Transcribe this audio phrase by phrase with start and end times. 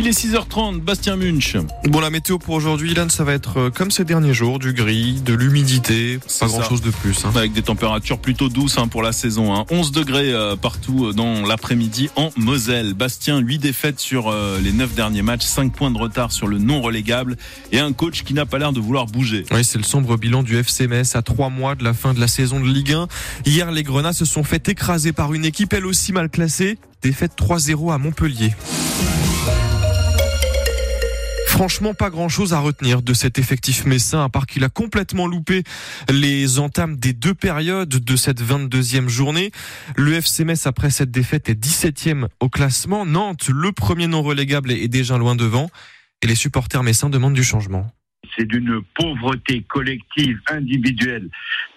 [0.00, 1.56] Il est 6h30, Bastien Munch.
[1.88, 4.72] Bon, la météo pour aujourd'hui, Ilan, ça va être euh, comme ces derniers jours, du
[4.72, 7.24] gris, de l'humidité, pas grand chose de plus.
[7.24, 7.32] Hein.
[7.34, 9.56] Avec des températures plutôt douces hein, pour la saison.
[9.56, 9.64] Hein.
[9.72, 12.94] 11 degrés euh, partout euh, dans l'après-midi en Moselle.
[12.94, 16.58] Bastien, 8 défaites sur euh, les 9 derniers matchs, 5 points de retard sur le
[16.58, 17.36] non relégable
[17.72, 19.46] et un coach qui n'a pas l'air de vouloir bouger.
[19.50, 22.20] Oui, c'est le sombre bilan du FC Metz à 3 mois de la fin de
[22.20, 23.08] la saison de Ligue 1.
[23.46, 26.78] Hier, les Grenats se sont fait écraser par une équipe elle aussi mal classée.
[27.02, 28.52] Défaite 3-0 à Montpellier.
[31.58, 35.26] Franchement, pas grand chose à retenir de cet effectif messin, à part qu'il a complètement
[35.26, 35.64] loupé
[36.08, 39.50] les entames des deux périodes de cette 22e journée.
[39.96, 43.04] Le FC après cette défaite, est 17e au classement.
[43.04, 45.68] Nantes, le premier non relégable, est déjà loin devant.
[46.22, 47.90] Et les supporters messins demandent du changement.
[48.36, 51.28] C'est d'une pauvreté collective, individuelle,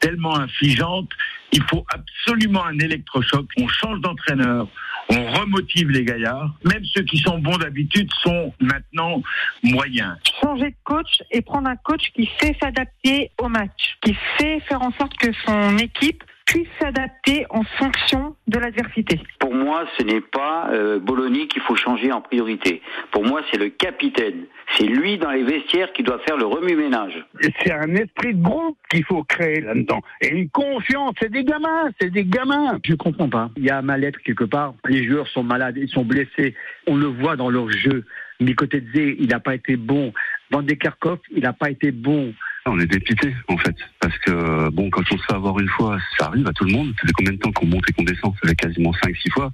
[0.00, 1.08] tellement infligeante.
[1.52, 3.46] Il faut absolument un électrochoc.
[3.56, 4.66] On change d'entraîneur,
[5.10, 6.54] on remotive les gaillards.
[6.64, 9.22] Même ceux qui sont bons d'habitude sont maintenant
[9.62, 10.16] moyens.
[10.42, 14.82] changer de coach et prendre un coach qui sait s'adapter au match, qui sait faire
[14.82, 19.20] en sorte que son équipe puisse s'adapter en fonction de l'adversité.
[19.38, 22.80] Pour moi, ce n'est pas euh, Bologna qu'il faut changer en priorité.
[23.12, 24.46] Pour moi, c'est le capitaine.
[24.74, 27.22] C'est lui dans les vestiaires qui doit faire le remue-ménage.
[27.62, 30.00] C'est un esprit de groupe qu'il faut créer là-dedans.
[30.22, 32.78] Et une confiance, c'est des gamins, c'est des gamins.
[32.82, 33.50] Je comprends pas.
[33.56, 34.74] Il y a un mal-être quelque part.
[34.86, 36.54] Les joueurs sont malades, ils sont blessés.
[36.86, 38.04] On le voit dans leur jeu.
[38.40, 40.14] Mikotedze, il n'a pas été bon.
[40.50, 42.32] Van de Kerkhoff, il n'a pas été bon.
[42.70, 45.98] On est dépité en fait, parce que bon, quand on se fait avoir une fois,
[46.18, 46.92] ça arrive à tout le monde.
[47.00, 49.50] Ça fait combien de temps qu'on monte et qu'on descend Ça fait quasiment 5-6 fois.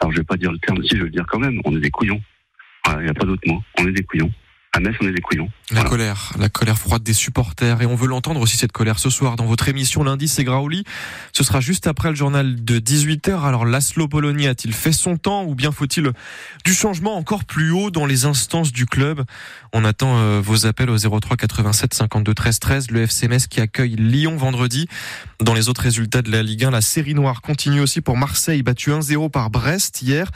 [0.00, 1.60] Alors je vais pas dire le terme si, je vais le dire quand même.
[1.64, 2.20] On est des couillons.
[2.98, 3.62] Il n'y a pas d'autre mot.
[3.78, 4.30] On est des couillons.
[4.76, 5.48] À Metz, on est des couillons.
[5.70, 5.90] La Voilà.
[5.90, 7.80] colère, la colère froide des supporters.
[7.80, 10.82] Et on veut l'entendre aussi cette colère ce soir dans votre émission lundi, c'est Graouli.
[11.32, 13.44] Ce sera juste après le journal de 18h.
[13.44, 16.10] Alors Laszlo Poloni a-t-il fait son temps ou bien faut-il
[16.64, 19.22] du changement encore plus haut dans les instances du club?
[19.72, 22.90] On attend euh, vos appels au 03 87 52 13 13.
[22.90, 24.88] Le FC Metz qui accueille Lyon vendredi.
[25.40, 28.62] Dans les autres résultats de la Ligue 1, la série noire continue aussi pour Marseille,
[28.64, 30.30] battu 1-0 par Brest hier.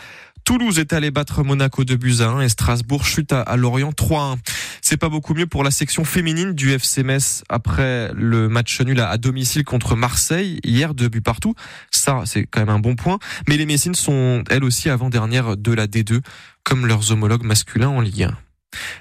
[0.48, 4.38] Toulouse est allé battre Monaco de buts à 1 et Strasbourg chute à, Lorient 3-1.
[4.80, 7.04] C'est pas beaucoup mieux pour la section féminine du FC
[7.50, 11.54] après le match nul à, domicile contre Marseille hier deux buts partout.
[11.90, 13.18] Ça c'est quand même un bon point.
[13.46, 16.22] Mais les Messines sont elles aussi avant-dernières de la D2
[16.64, 18.34] comme leurs homologues masculins en Ligue 1.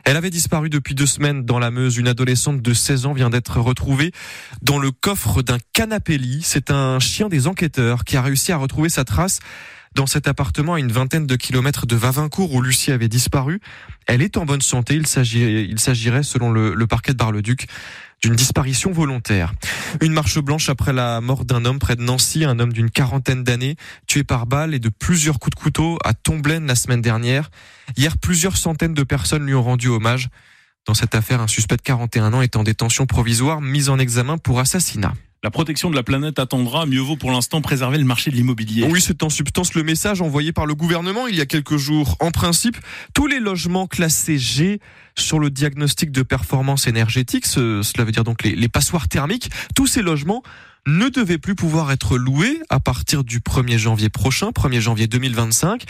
[0.03, 1.95] Elle avait disparu depuis deux semaines dans la Meuse.
[1.95, 4.11] Une adolescente de 16 ans vient d'être retrouvée
[4.61, 6.41] dans le coffre d'un canapé lit.
[6.43, 9.39] C'est un chien des enquêteurs qui a réussi à retrouver sa trace
[9.95, 13.59] dans cet appartement à une vingtaine de kilomètres de Vavincourt où Lucie avait disparu.
[14.05, 14.95] Elle est en bonne santé.
[14.95, 17.67] Il s'agirait, selon le, le parquet de Bar-le-Duc,
[18.23, 19.53] d'une disparition volontaire.
[20.01, 23.43] Une marche blanche après la mort d'un homme près de Nancy, un homme d'une quarantaine
[23.43, 23.75] d'années,
[24.07, 27.49] tué par balle et de plusieurs coups de couteau à Tomblaine la semaine dernière.
[27.95, 30.29] Hier, plusieurs centaines de personnes lui ont rendu hommage.
[30.85, 34.37] Dans cette affaire, un suspect de 41 ans est en détention provisoire, mis en examen
[34.37, 35.13] pour assassinat.
[35.47, 36.85] La protection de la planète attendra.
[36.85, 38.83] Mieux vaut pour l'instant préserver le marché de l'immobilier.
[38.91, 42.17] Oui, c'est en substance le message envoyé par le gouvernement il y a quelques jours.
[42.19, 42.75] En principe,
[43.13, 44.81] tous les logements classés G
[45.17, 49.49] sur le diagnostic de performance énergétique, ce- cela veut dire donc les, les passoires thermiques,
[49.73, 50.43] tous ces logements
[50.85, 55.85] ne devaient plus pouvoir être loués à partir du 1er janvier prochain, 1er janvier 2025.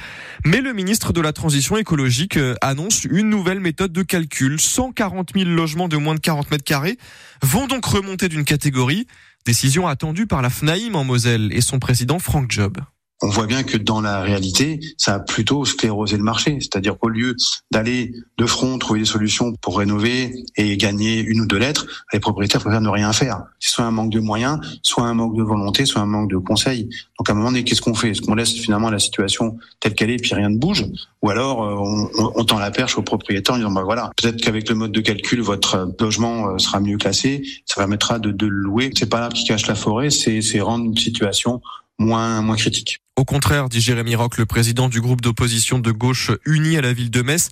[0.45, 4.59] Mais le ministre de la Transition écologique euh, annonce une nouvelle méthode de calcul.
[4.59, 6.99] 140 000 logements de moins de 40 mètres carrés
[7.41, 9.07] vont donc remonter d'une catégorie.
[9.47, 12.79] Décision attendue par la FNAIM en Moselle et son président Franck Job.
[13.21, 16.57] On voit bien que dans la réalité, ça a plutôt sclérosé le marché.
[16.59, 17.35] C'est-à-dire qu'au lieu
[17.71, 22.19] d'aller de front trouver des solutions pour rénover et gagner une ou deux lettres, les
[22.19, 23.43] propriétaires préfèrent ne rien faire.
[23.59, 26.37] C'est soit un manque de moyens, soit un manque de volonté, soit un manque de
[26.37, 26.89] conseils.
[27.17, 28.11] Donc à un moment donné, qu'est-ce qu'on fait?
[28.11, 30.85] Est-ce qu'on laisse finalement la situation telle qu'elle est puis rien ne bouge?
[31.23, 34.69] Ou alors euh, on, tend la perche aux propriétaires en disant bah voilà, peut-être qu'avec
[34.69, 38.47] le mode de calcul, votre euh, logement euh, sera mieux classé, ça permettra de, le
[38.47, 38.91] louer.
[38.95, 41.61] C'est pas l'arbre qui cache la forêt, c'est rendre une situation
[41.97, 42.99] moins moins critique.
[43.17, 46.93] Au contraire, dit Jérémy Rock, le président du groupe d'opposition de gauche uni à la
[46.93, 47.49] ville de Metz,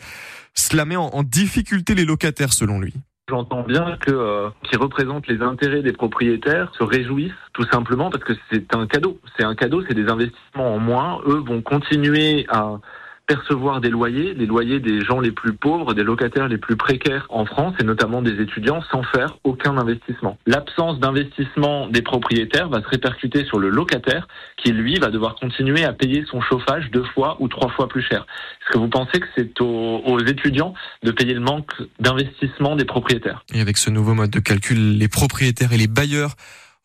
[0.54, 2.94] cela met en, difficulté les locataires selon lui.
[3.28, 8.24] J'entends bien que euh, qui représentent les intérêts des propriétaires se réjouissent tout simplement parce
[8.24, 9.20] que c'est un cadeau.
[9.36, 11.20] C'est un cadeau, c'est des investissements en moins.
[11.26, 12.80] Eux vont continuer à
[13.28, 17.26] percevoir des loyers, les loyers des gens les plus pauvres, des locataires les plus précaires
[17.30, 20.38] en France et notamment des étudiants sans faire aucun investissement.
[20.46, 24.28] L'absence d'investissement des propriétaires va se répercuter sur le locataire
[24.58, 28.02] qui lui va devoir continuer à payer son chauffage deux fois ou trois fois plus
[28.02, 28.26] cher.
[28.62, 30.74] Est-ce que vous pensez que c'est aux, aux étudiants
[31.04, 33.44] de payer le manque d'investissement des propriétaires?
[33.54, 36.36] Et avec ce nouveau mode de calcul, les propriétaires et les bailleurs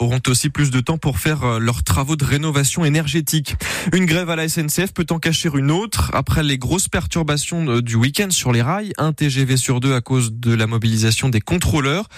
[0.00, 3.54] auront aussi plus de temps pour faire euh, leurs travaux de rénovation énergétique.
[3.92, 6.10] Une grève à la SNCF peut en cacher une autre.
[6.14, 10.00] Après les grosses perturbations euh, du week-end sur les rails, un TGV sur deux à
[10.00, 12.08] cause de la mobilisation des contrôleurs.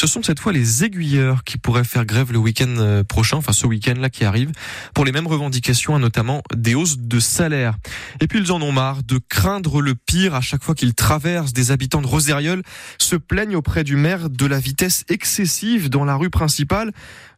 [0.00, 3.52] Ce sont cette fois les aiguilleurs qui pourraient faire grève le week-end euh, prochain, enfin
[3.52, 4.52] ce week-end-là qui arrive,
[4.94, 7.74] pour les mêmes revendications, hein, notamment des hausses de salaire.
[8.20, 11.52] Et puis ils en ont marre de craindre le pire à chaque fois qu'ils traversent.
[11.52, 12.62] Des habitants de Rosériol
[12.98, 16.92] se plaignent auprès du maire de la vitesse excessive dans la rue principale.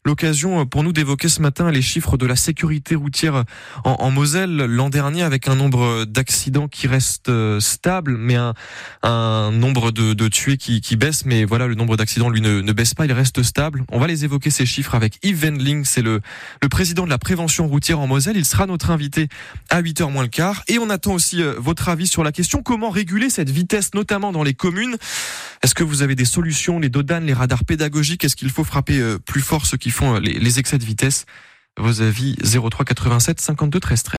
[0.06, 3.44] L'occasion pour nous d'évoquer ce matin les chiffres de la sécurité routière
[3.84, 8.54] en, en Moselle l'an dernier avec un nombre d'accidents qui reste euh, stable, mais un,
[9.02, 11.26] un nombre de, de tués qui, qui, baisse.
[11.26, 13.84] Mais voilà, le nombre d'accidents lui ne, ne, baisse pas, il reste stable.
[13.90, 16.20] On va les évoquer ces chiffres avec Yves Wendling, c'est le,
[16.62, 18.36] le président de la prévention routière en Moselle.
[18.36, 19.28] Il sera notre invité
[19.68, 20.62] à 8h moins le quart.
[20.68, 24.32] Et on attend aussi euh, votre avis sur la question comment réguler cette vitesse, notamment
[24.32, 24.96] dans les communes.
[25.62, 28.24] Est-ce que vous avez des solutions, les dodanes, les radars pédagogiques?
[28.24, 31.26] Est-ce qu'il faut frapper euh, plus fort ceux qui font les, les excès de vitesse?
[31.78, 34.08] Vos avis 03 87 52 13 13.